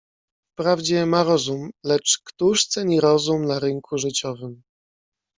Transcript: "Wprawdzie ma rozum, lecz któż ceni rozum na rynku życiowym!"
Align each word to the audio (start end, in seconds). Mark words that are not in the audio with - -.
"Wprawdzie 0.53 1.05
ma 1.05 1.23
rozum, 1.23 1.69
lecz 1.85 2.19
któż 2.23 2.65
ceni 2.67 2.99
rozum 2.99 3.45
na 3.45 3.59
rynku 3.59 3.97
życiowym!" 3.97 4.61